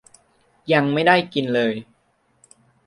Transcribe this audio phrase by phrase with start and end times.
[0.73, 1.73] ยังไม่ได้กินเลย